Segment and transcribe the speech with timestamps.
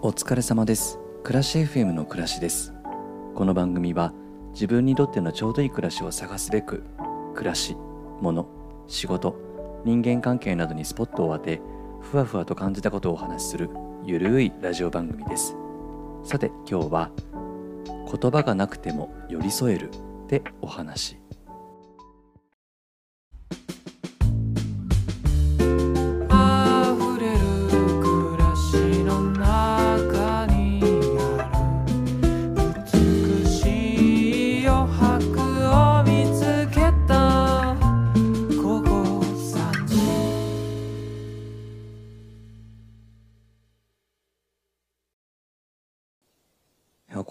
[0.00, 1.00] お疲れ様です。
[1.24, 2.72] 暮らし FM の暮らしです。
[3.34, 4.12] この番組は
[4.52, 6.84] 自分にとってのちょうどいい暮らしを探すべく
[7.34, 7.76] 暮らし、
[8.20, 8.46] 物、
[8.86, 9.34] 仕事、
[9.84, 11.60] 人間関係などにスポットを当て
[12.00, 13.70] ふわふわと感じたことをお話しする
[14.04, 15.56] ゆるいラジオ番組です。
[16.22, 17.10] さて今日は
[18.20, 19.90] 言葉がなくても寄り添える
[20.28, 21.18] でお話。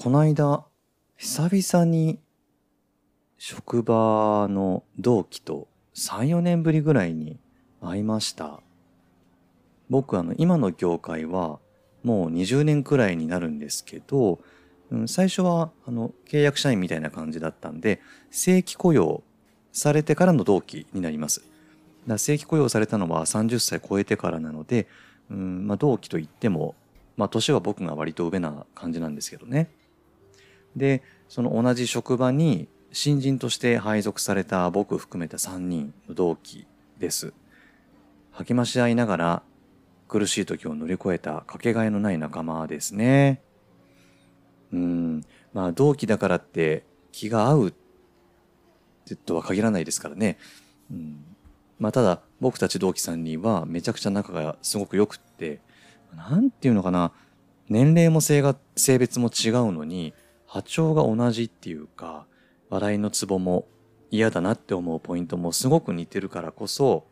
[0.07, 0.63] この間
[1.17, 2.17] 久々に
[3.37, 7.37] 職場の同期と34年ぶりぐらいに
[7.81, 8.61] 会いました。
[9.89, 11.59] 僕あの今の業界は
[12.03, 14.39] もう20年くらいになるんですけど、
[14.91, 17.99] うん、最初はあの契約社員みたいな感じだったんで
[18.31, 19.23] 正規雇用
[19.73, 21.43] されてからの同期になります。
[22.07, 24.87] だ正規雇用されたのは30歳超えてからなので、
[25.29, 26.75] うんまあ、同期といっても
[27.17, 29.69] まあ年は僕が割と上な感じなんですけどね。
[30.77, 36.65] でその同じ職場に新人として配属された僕含めた3人の同期
[36.97, 37.33] です。
[38.31, 39.43] 励まし合いながら
[40.07, 43.41] 苦しい時を乗り越えたかけがえのない仲間ですね。
[44.71, 45.25] うん。
[45.53, 47.73] まあ同期だからって気が合う
[49.15, 50.37] とは限らないですからね、
[50.91, 51.23] うん、
[51.79, 55.61] まあただ僕たち同期3人はめちゃくちゃ仲がすごく良くって
[56.15, 57.11] なんていうのかな。
[57.69, 60.13] 年齢も性が性別も違うのに
[60.47, 62.25] 波長が同じっていうか
[62.69, 63.67] 笑いのツボも
[64.09, 67.05] 嫌だなって思うポイントもすごく似てるからこそ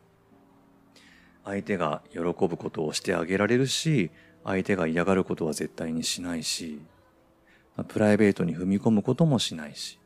[1.44, 4.10] 相手が喜ぶことをしてあげられるし
[4.42, 6.80] 相手が嫌がることは絶対にしないし
[7.88, 9.98] プライベートに踏み込むこともしないし。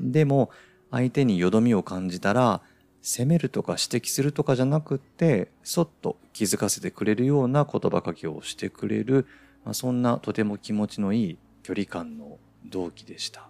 [0.00, 0.50] でも
[0.90, 2.62] 相手によどみを感じたら
[3.02, 9.26] 責めるとか指摘するとかじゃなくってそっと気づかせてくれるような言葉かけをしてくれる、
[9.64, 13.46] まあ、そんなとても気持ちのいい距離感の同期でした。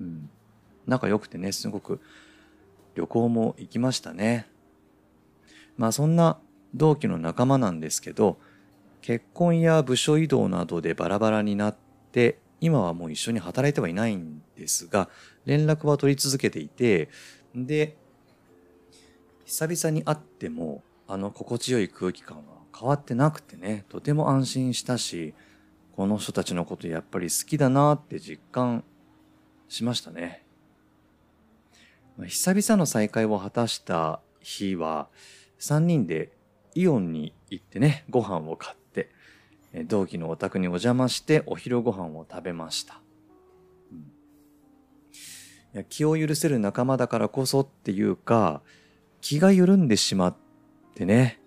[0.00, 0.28] うん、
[0.84, 2.00] 仲良くてねすごく
[2.96, 4.48] 旅行も行きましたね。
[5.76, 6.38] まあそんな
[6.74, 8.36] 同期の仲間なんですけど
[9.00, 11.76] 結婚や部署移動などでバラバラになっ
[12.10, 15.08] て今はもう一緒に働いてはいないんですが
[15.44, 17.10] 連絡は取り続けていて
[17.54, 17.96] で
[19.44, 22.42] 久々に会ってもあの心地よい空気感は
[22.76, 25.32] 変わってなくてねとても安心したし
[25.96, 28.84] この人たちのことやっぱり好きだなって実感
[29.66, 30.44] しましたね。
[32.26, 35.08] 久々の再会を果たした日は
[35.58, 36.32] 3人で
[36.74, 39.10] イオンに行ってねご飯を買って
[39.86, 43.00] 同期のお宅にお邪魔してお昼ご飯を食べました。
[43.90, 48.62] うんいや気を許せる仲間だからこそっていうか
[49.22, 50.36] 気が緩んでしまっ
[50.94, 51.40] てね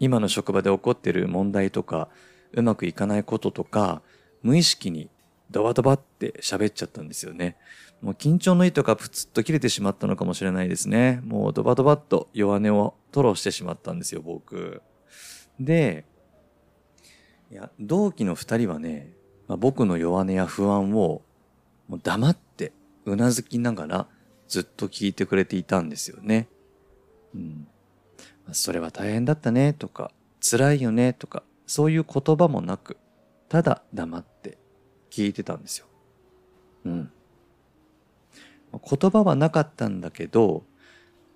[0.00, 2.08] 今の職場で起こってる問題とか
[2.54, 4.02] うまくいかないこととか
[4.42, 5.10] 無意識に
[5.50, 7.56] ドバドバって喋っちゃったんですよね。
[8.00, 11.20] もう緊張の糸がプツッと切れてしまったのかもしれないですね。
[11.24, 14.82] もうドバドバッと弱音を吐露してしまったんですよ、僕。
[15.58, 16.04] で、
[17.50, 19.12] いや、同期の二人はね、
[19.48, 21.22] まあ、僕の弱音や不安を
[21.88, 22.72] もう黙って
[23.04, 24.06] うなずきながら
[24.48, 26.48] ずっと聞いてくれていたんですよね。
[27.34, 27.68] うん。
[28.52, 30.10] それは大変だったねとか、
[30.40, 32.96] 辛いよねとか、そういう言葉もなく、
[33.48, 34.58] ただ黙って
[35.10, 35.86] 聞いてたんですよ。
[36.84, 37.12] うん。
[38.72, 40.64] 言葉はなかったんだけど、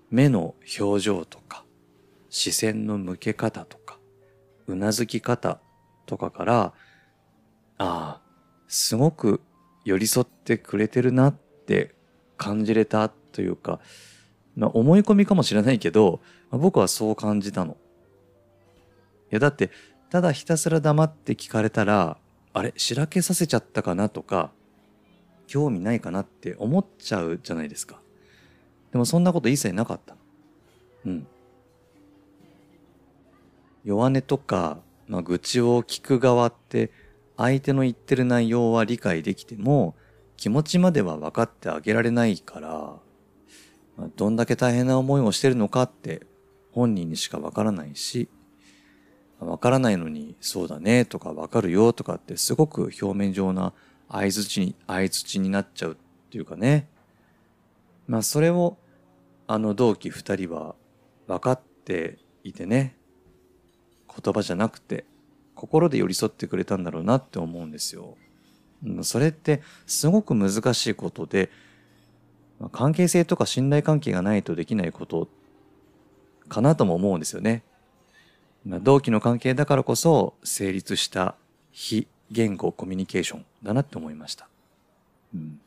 [0.09, 1.63] 目の表情とか、
[2.29, 3.99] 視線の向け方とか、
[4.67, 5.59] うなずき方
[6.05, 6.73] とかから、
[7.77, 8.21] ああ、
[8.67, 9.41] すごく
[9.85, 11.95] 寄り添ってくれてるなって
[12.37, 13.79] 感じれたというか、
[14.55, 16.19] まあ思い込みかもしれないけど、
[16.49, 17.77] まあ僕はそう感じたの。
[19.31, 19.69] いやだって、
[20.09, 22.17] ただひたすら黙って聞かれたら、
[22.53, 24.51] あれ、しらけさせちゃったかなとか、
[25.47, 28.01] 興味ないかなって思っちゃうじゃないですか。
[28.91, 30.15] でもそんなこと一切なかった。
[31.05, 31.27] うん。
[33.83, 36.91] 弱音とか、まあ、愚痴を聞く側って、
[37.37, 39.95] 相手の言ってる内容は理解できても、
[40.37, 42.69] 気持ちまでは分かってあげられないから、
[43.97, 46.25] まあどんだけ大変な思いをしてるのかって
[46.71, 48.29] 本人にしか分からないし、
[49.39, 53.73] わからないのに、そうだねとかわかるよとかってすごく表面上な
[54.09, 55.95] 相づちに、相づちになっちゃうっ
[56.29, 56.87] ていうかね。
[58.07, 58.77] まあそれを、
[59.47, 60.75] あの同期二人は
[61.27, 62.95] 分かっていてね。
[64.21, 65.05] 言葉じゃなくて
[65.55, 68.17] 心で寄り添ってくれたんだろうなって思うんですよ。
[69.03, 71.49] それってすごく難しいことで、
[72.71, 75.29] 関係性とか信頼関係がないとできないこと
[76.47, 77.63] かなとも思うんですよね。
[78.65, 81.35] 同期の関係だからこそ成立した
[81.71, 84.47] 非言語コミュニケーションだなって思いました。
[85.33, 85.59] うん、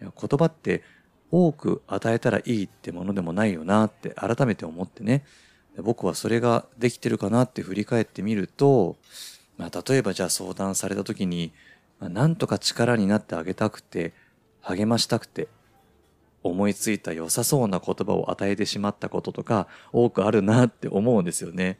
[0.00, 0.82] 言葉って
[1.30, 5.24] 多く与えたらいいってものでもないよなって改めて思ってね。
[5.78, 8.96] 僕はそれができてるかなって振り返ってみると、
[9.56, 11.52] まあ、例えばじゃあ相談された時に、
[12.00, 14.12] まあ、なんとか力になってあげたくて
[14.62, 15.48] 励ましたくて
[16.42, 21.78] 思いついた良さそうな言葉を与えてしまったこととか多くあるなって思うんですよね。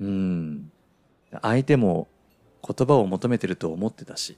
[0.00, 0.72] うん。
[1.42, 2.08] 相手も
[2.66, 4.36] 言葉を求めてると思ってたし。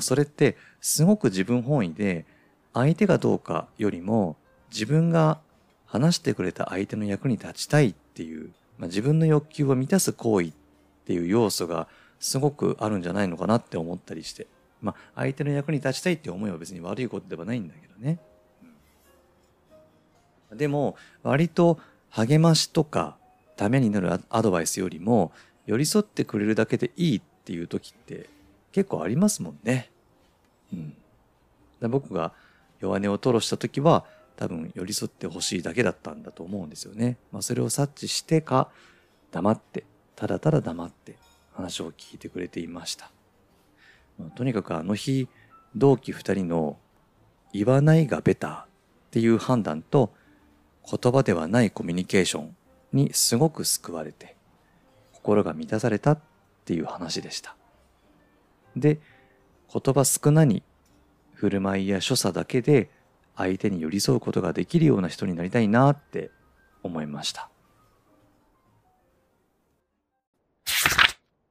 [0.00, 2.24] それってすごく自分本位で
[2.72, 4.36] 相手がどうかよりも
[4.70, 5.40] 自分が
[5.86, 10.52] 話してくれた相手の役に立ちたいっていう、まあ、自分の欲求を満たす行為っ
[11.04, 11.88] ていう要素が
[12.20, 14.46] すごくあるんじゃないのかなって思ったりして。
[14.82, 18.18] まあ、相手の役に立ちたいっていう思いは別に悪いことではないんだけどね。
[18.62, 21.78] うんでも、割と
[22.10, 23.16] 励ましとか
[23.56, 25.32] ためになるアアドバイスよりも、
[25.66, 28.28] 寄り添ってくれるだけでいいっていう時って
[28.72, 29.90] 結構ありますもんね。
[30.72, 30.94] うん。
[31.80, 32.32] で僕が
[32.80, 34.04] 弱音を吐露した時は、
[34.36, 37.16] 多分寄り添ってほしいだけだったんだと思うんですよね。
[37.30, 38.68] まあ、それを察知してか、
[39.30, 39.84] 黙って、
[40.16, 41.16] ただただ黙って
[41.54, 43.10] 話を聞いてくれていました。
[44.34, 45.28] とにかくあの日、
[45.74, 46.78] 同期二人の
[47.52, 48.66] 言わないがベターっ
[49.10, 50.12] ていう判断と
[50.88, 52.56] 言葉ではないコミュニケーション
[52.92, 54.36] にすごく救われて
[55.12, 56.20] 心が満たされたっ
[56.64, 57.56] ていう話でした。
[58.76, 59.00] で、
[59.72, 60.62] 言葉少なに
[61.34, 62.90] 振る舞いや所作だけで
[63.36, 66.30] 相手に寄り添うことができるような人になりたいなって
[66.82, 67.48] 思いました。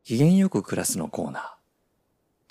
[0.03, 1.60] 機嫌よく暮らすのコーナー。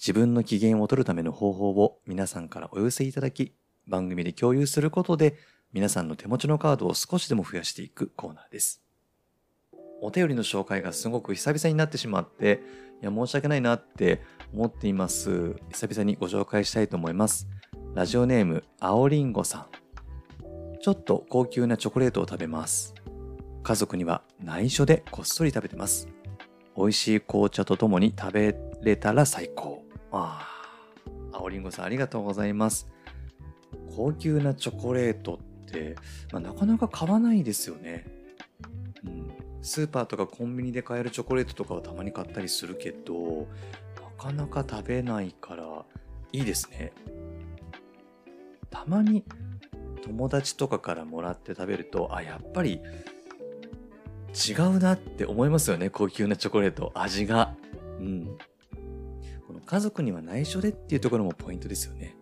[0.00, 3.54] 自分の機嫌を取るための方法を皆さんからお寄せいただき、
[3.86, 5.36] 番組で共有することで
[5.74, 8.82] 皆さんの手持ちのカードを少しでも増やしていくコーナーです。
[10.00, 12.62] お便りの紹介がすごく久々になってしまって、
[13.02, 14.22] いや、申し訳ないなって
[14.54, 15.54] 思っています。
[15.68, 17.46] 久々にご紹介したいと思います。
[17.94, 19.66] ラジオネーム、青りんごさん。
[20.80, 22.94] ちょっと高級なチョコレートを食べます。
[23.62, 26.08] 家族には内緒でこっそり食べてます。
[26.74, 29.79] 美味しい紅茶とともに食べれたら最高。
[30.12, 30.46] あ
[31.32, 32.88] あ、青りんごさんありがとうございます。
[33.94, 35.96] 高級なチョコレートって、
[36.32, 38.06] まあ、なかなか買わないですよね。
[39.04, 43.46] うん、スーパーとかコンビニで買えるチョコレートとかはたまに買ったりするけど、
[44.18, 45.84] なかなか食べないから
[46.32, 46.92] いいですね。
[48.70, 49.24] たまに
[50.02, 52.80] 友達とかからもらって食べると、あ、やっぱり
[54.32, 56.92] 違うなって思いますよね、高級なチョコレート。
[56.94, 57.54] 味が。
[59.70, 62.16] 家族には内緒でっていうところもポイントですよね。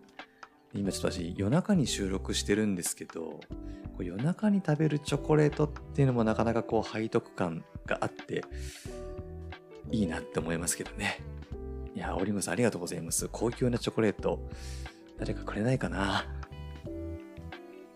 [0.71, 3.39] 今ちょっと私夜中に収録してるんですけど、こ
[4.01, 8.43] う夜中に食べるチョコレートっていうのもなかなかこう背徳感があって、
[9.89, 11.23] いいなって思いますけどね。
[11.95, 13.27] いや、オリムさんありがとうございます。
[13.31, 14.47] 高級なチョコレート。
[15.17, 16.27] 誰かくれないかな？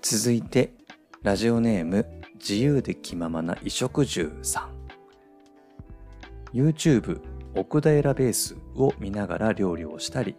[0.02, 0.74] 続いて、
[1.22, 2.08] ラジオネーム、
[2.40, 6.58] 自由で気ままな衣食住さん。
[6.58, 7.22] YouTube、
[7.56, 10.36] 奥平ベースを見ながら料理をしたり、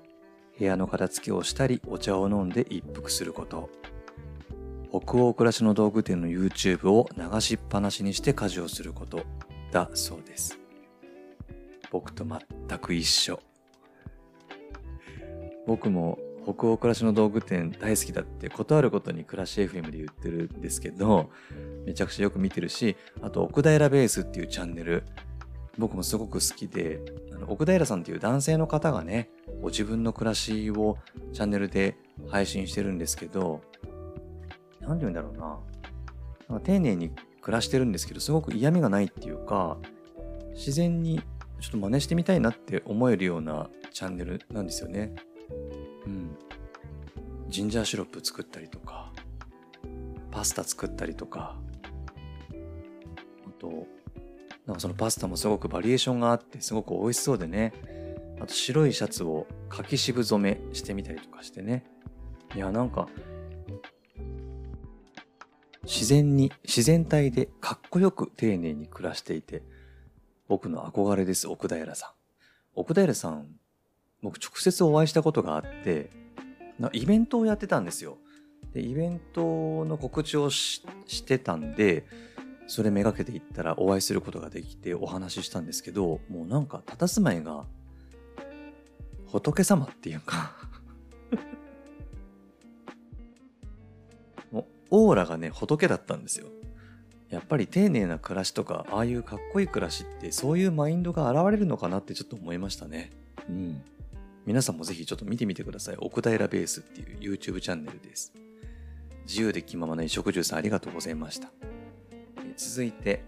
[0.59, 3.71] 部屋の片付けをしたり、お茶を飲んで一服すること。
[4.91, 9.25] 北欧暮らしの道具店の YouTube を流しっぱなしにして家事をすること
[9.73, 10.59] だそうです。
[11.91, 13.41] 僕と全く一緒。
[15.67, 21.31] 僕も北欧暮らしの道具店大好きだって断ることに暮らし FM で言ってるんですけど、
[21.87, 25.05] めちゃくちゃよく見てるし、あと奥平ベースっていうチャンネル、
[25.79, 27.01] 僕もすごく好きで、
[27.49, 30.99] 奥平さんっていう男性の方がね、ご自分の暮らしを
[31.33, 31.97] チャンネルで
[32.29, 33.63] 配信してるんですけど、
[34.81, 35.59] なんて言うんだろうな。
[36.49, 37.11] なんか丁寧に
[37.41, 39.79] 暮らしてるんですけど、すごく嫌味がないっていうか、
[40.55, 41.23] 自然に
[41.61, 45.15] ちょっと真似してみたいなって思えるようなチャンネルなんですよね。
[46.07, 46.37] うん。
[47.49, 49.13] ジンジャーシロップ作ったりとか、
[50.31, 51.57] パスタ作ったりとか、
[53.47, 53.87] あと、
[54.67, 57.73] なんかそのパスタもすごくバリエーションがあってすごく美味しそうでね。
[58.41, 61.85] あと白いシャツを柿渋染めしてみたりとかしてね。
[62.55, 63.09] いや、なんか、
[65.85, 69.63] 自然に、自然体でかっこよく丁寧に暮らしていて、
[70.49, 72.11] 僕の憧れです、奥平さん。
[72.75, 73.49] 奥平さん、
[74.23, 76.11] 僕直接お会いしたことがあって、
[76.79, 78.19] なイベントをやってたんですよ。
[78.73, 82.07] で、イベントの告知をししてたんで、
[82.67, 87.65] それめがけて行ったらお会いすることができてお話ししたんですけど、もうなんか佇まいが
[89.27, 90.53] 仏様っていうか
[94.53, 96.49] もうオーラがね仏だったんですよ。
[97.31, 103.11] やっぱり丁寧な暮らしとか、ああいうかっこいい暮らしってそういうマインドが現れるのかなってちょっと思いましたね。
[103.49, 103.83] うん。
[104.47, 105.97] 皆さんもぜひちょっと見てみてください。
[105.99, 108.33] 奥平ベースっていう YouTube チャンネルです。
[109.27, 111.51] 自由で気ままな衣食住さんありがとうございました。
[112.57, 113.25] 続いて、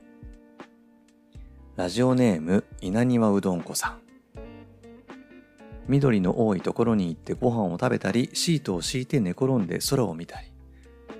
[1.77, 4.01] ラジオネーム稲庭うどんこさん。
[5.89, 10.53] 緑の多いところに行ってご飯を食べたり、シートを敷いて寝転んで空を見たり。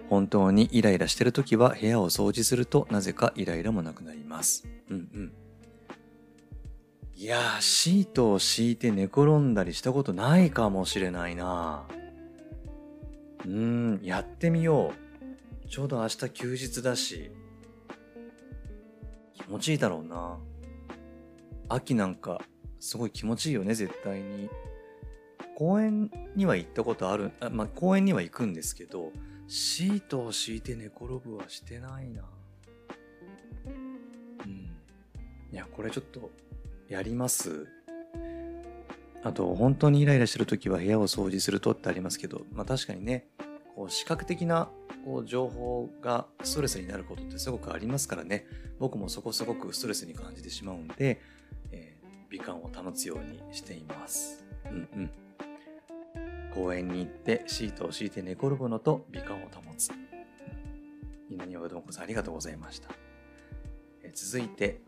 [0.09, 4.67] 本当にイライラしてるときは部屋を掃除するとなぜかイライラもなくなります。
[4.89, 5.33] うんうん。
[7.17, 11.85] いやー、シートを敷いて寝転んだりしたことないかもしれないな
[13.45, 14.93] うーん、やってみよ
[15.65, 15.69] う。
[15.69, 17.31] ちょうど明日休日だし。
[19.47, 20.39] 気持ちいいだろうな。
[21.69, 22.41] 秋なんか、
[22.81, 24.51] すごい気持ちいいよね、絶対に。
[25.55, 29.13] 公園には行ったことある、あまあ、公園には行くんですけど、
[29.47, 32.25] シートを敷いて寝転ぶはしてないな。
[34.45, 34.71] うん。
[35.53, 36.31] いや、これちょっと、
[36.89, 37.69] やります。
[39.23, 43.29] あと、本当にイライラしてるときは部屋を掃除するとってありますけど、まあ確かにね、
[43.77, 44.71] こう視覚的な
[45.07, 48.45] こう情報がストレスになることってすごくありますからね、
[48.81, 51.21] 僕もそこすごくストレスに感じてしまうんで、
[51.71, 54.45] えー美観を保つようにしています。
[54.65, 55.11] うんうん。
[56.53, 59.93] 公園に行ってシートを敷いて寝転ぶのと美観を保つ。
[61.31, 62.91] 稲庭どんこさんありがとうございました。
[64.03, 64.81] えー続いて、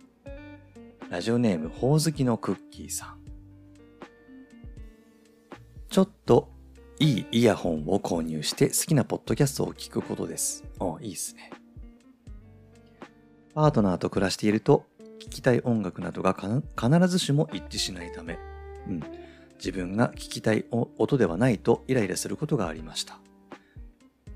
[1.09, 3.21] ラジオネームほおずきのクッキーさん。
[5.89, 6.51] ちょっと
[7.01, 10.65] いいイヤホンを購入して好きなポッドキャストを聞くことです。
[10.81, 11.53] あ、いいですね。
[13.55, 14.85] パートナーと暮らしていると
[15.21, 18.37] 聞きたい音楽などが必ずしも一致しないため、
[18.89, 19.03] うん、
[19.59, 23.19] 自分が聞きたい音ではないとイライラすることがありました。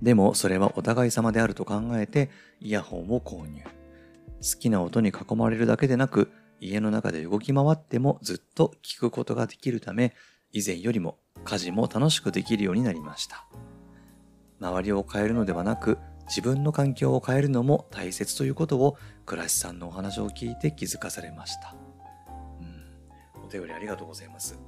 [0.00, 3.62] でもそれはお互い様であると考えてイヤホンを購入。
[3.64, 10.14] 好きな音に囲まれるだけでなく家の中で動き回ってもずっと聞くことができるため
[10.52, 13.46] 以前よりも家事も楽しくできるようになりました。
[14.60, 21.74] 周りを変えるのではなく自分の環境を変えるのも大切ということを倉石さんのお話を聞いて気づかされました。
[22.60, 24.58] うん、お便りありがとうございます。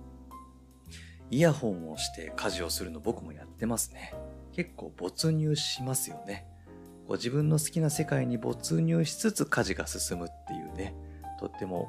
[1.30, 4.14] イヤホンをして家事をするの僕もやってますね。
[4.52, 6.46] 結構没入しますよね。
[7.06, 10.94] こ自分の好きな世界に没入しつつ家事が進むっていうね、
[11.38, 11.88] とっても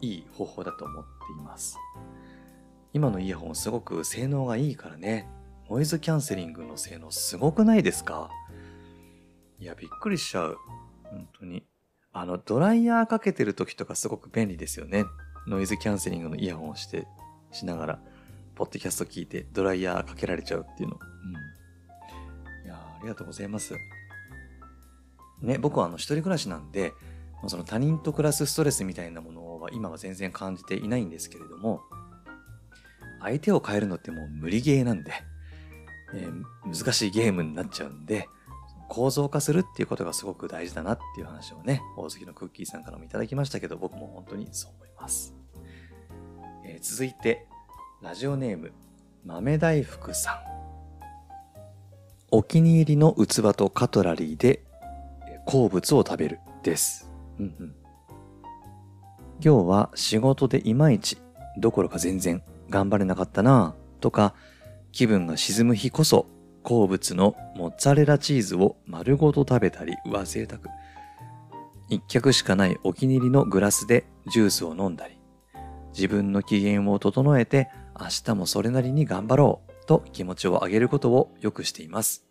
[0.00, 1.76] いい方法だと思っています。
[2.94, 5.28] 今のイヤホンすごく性能がいいからね、
[5.68, 8.30] ノイズキャンセリングの性能すごくないですか？
[9.58, 10.58] いや、びっくりしちゃう。
[11.02, 11.66] 本当に。
[12.12, 15.04] あの、ドライヤーかけてる時とかすごく便利ですよね。
[15.48, 17.08] ノイズキャンセリングのイヤホンをして、
[17.50, 17.98] しながら、
[18.54, 21.00] ポッドキャスト聞いてドライヤーかけられちゃうっていうの。
[22.62, 22.66] うん。
[22.66, 23.74] いやありがとうございます。
[25.42, 26.92] ね、僕はあの、一人暮らしなんで、
[27.48, 31.82] その他人と暮らすストレスみたいなものは今は全然感じていないんですけれども、
[33.24, 35.12] 相手を変えるのってもう無理ゲーなんで、
[36.14, 38.28] えー難しいゲームになっちゃうんで、
[38.88, 45.34] 構造化するっていうことがすごく大事だなっていう話をね、大月のクッキーさんからもいただきましたけど、僕も本当にそう思います。
[46.64, 47.46] えー続いて、
[48.02, 48.72] ラジオネーム、
[49.24, 50.54] 豆大福さん。
[52.30, 54.64] お気に入りの器とカトラリーで
[55.46, 57.10] 好物を食べるです。
[57.38, 57.74] うんうん
[59.44, 61.18] 今日は仕事でいまいち
[61.58, 64.34] どころか全然頑張れなかったなぁとか
[64.92, 66.26] 気分が沈む日こそ
[66.62, 70.62] 好物のモッツァレラチーズを丸ごと食べたりうわ贅沢。
[71.90, 75.18] 一脚しかないお気に入りのグラスでジュースを飲んだり
[75.92, 77.68] 自分の機嫌を整えて
[78.00, 82.24] 明日もそれなりに頑張ろうと気持ちを上げることをよくしています。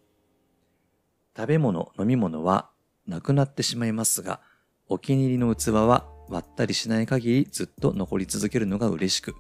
[1.36, 2.70] 食べ物飲み物は
[3.08, 4.40] なくなってしまいますが
[4.88, 9.36] お気に入りの器は割ったりしない限りずっと残り続けるのが嬉しく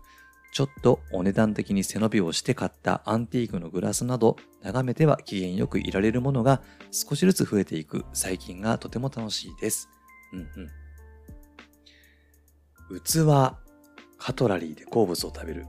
[0.53, 9.89] ちょっとお値段的に背伸びをして買ったアンティークのグラスなど、眺めては機嫌よくいられるものが少しずつ増えていく最近がとても楽しいです。
[10.31, 10.39] うん
[12.91, 13.01] うん。
[13.01, 13.57] 器、
[14.19, 15.65] カトラリーで好物を食べる。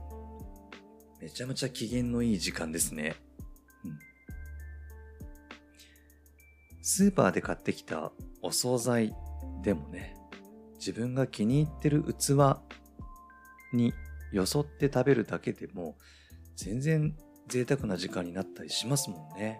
[1.19, 3.15] めちゃめちゃ機嫌のいい時間ですね。
[3.83, 3.99] うん。
[6.83, 8.11] スーパーで買ってきた
[8.43, 9.15] お惣菜
[9.63, 10.15] でもね、
[10.77, 12.59] 自分が気に入ってる器
[13.73, 13.91] に
[14.31, 15.97] よそって食べるだけでも
[16.55, 17.15] 全然
[17.47, 19.59] 贅沢な時間になったりしますもんね。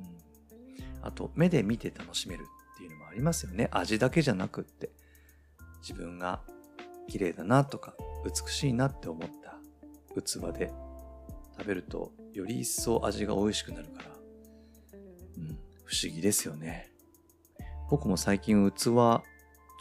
[0.00, 2.42] うん、あと目で見て楽しめる
[2.74, 3.68] っていうのもありますよね。
[3.70, 4.90] 味だけじゃなくって。
[5.86, 6.40] 自分が
[7.08, 9.58] 綺麗だなとか美しいなって思った
[10.18, 10.72] 器で
[11.58, 14.08] 食べるとより一層味が美味しくなるから、
[15.36, 16.90] うん、不思議ですよね。
[17.90, 19.22] 僕も最近器ちょ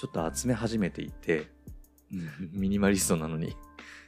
[0.08, 1.48] っと集め始めていて、
[2.51, 3.55] ミニマリストなのに。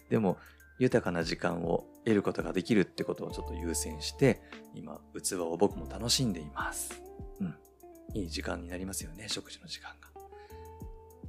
[0.10, 0.38] でも
[0.80, 4.42] 豊かな時間を得ることができるってことをちょっと優先して、
[4.74, 7.02] 今器を僕も楽しんでいます。
[7.40, 7.56] うん。
[8.14, 10.10] いい時間になりますよね、食事の時間が。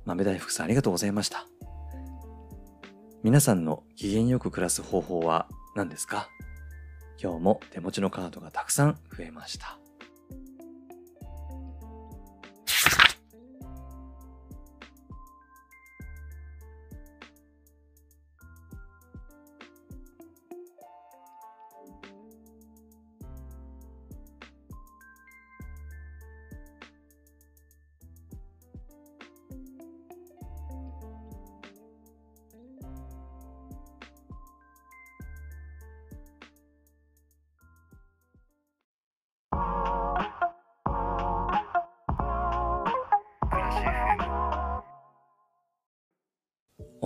[0.05, 1.47] 豆大福さんありがとうございました。
[3.23, 6.29] 皆さんの機嫌よく暮らす方法は何ですか？
[7.21, 9.79] 今日も手持ちのカードがたくさん増えました。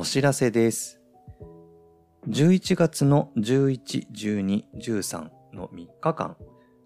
[0.00, 0.99] お知らせです。
[2.26, 6.38] 11月の11、12、13の3日間、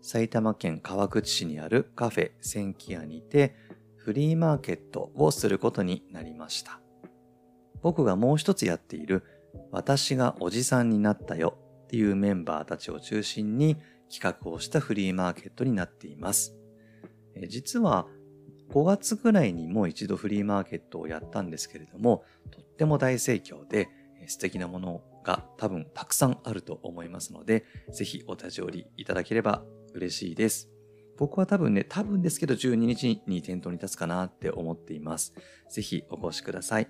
[0.03, 3.55] 埼玉県川口市にあるカフェ千キ屋にて
[3.95, 6.81] フリーマーケットをすることになりました。
[7.83, 9.23] 僕がもう一つやっている
[9.71, 13.77] 私がおじさんになったよっていうメンバーたちを中心に
[14.13, 16.57] 企画をしたフリーマーケットになっています。
[17.47, 18.09] 実は
[18.71, 23.89] 5月ぐらいにもう一度フリーマーケットをやったんですけれども、とっても大盛況で
[24.27, 30.71] 素敵なものが多分たくさんあると思いますので、ぜひお立ち寄りいただければ嬉しいです。
[31.17, 35.35] 僕は多分ね、多分ですけど12日に店頭に立つかなって思っています。
[35.71, 36.89] ぜひお越しください。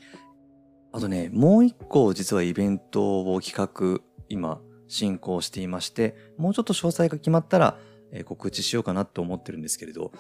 [0.93, 7.79] あとね、もう一個実はイベントを企画、今進行していまして、もうちょっと詳細が決まったら、
[8.25, 10.13] 告知しようかなと思ってるんですけれど、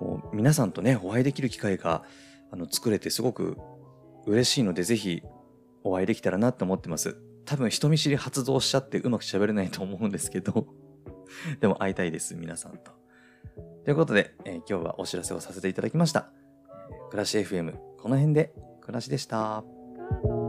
[0.00, 2.02] こう皆さんとね、お会いできる機会が
[2.50, 3.58] あの作れてすごく
[4.26, 5.22] 嬉しいので、ぜひ
[5.84, 7.18] お会いできたらなと思ってます。
[7.44, 10.66] 多分人見知り発動しちゃってうまく喋れないと思うんですけど、
[11.60, 12.92] でも会いたいです、皆さんと。
[13.84, 16.30] ということで、えー今日はお知らせをさせていただきました。
[17.10, 19.62] 暮らし FM、この辺で暮らしでした。「